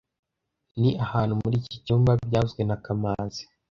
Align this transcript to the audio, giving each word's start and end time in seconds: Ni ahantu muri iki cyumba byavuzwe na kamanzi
Ni 0.79 0.91
ahantu 1.05 1.33
muri 1.41 1.55
iki 1.61 1.77
cyumba 1.85 2.11
byavuzwe 2.27 2.61
na 2.65 2.75
kamanzi 2.83 3.41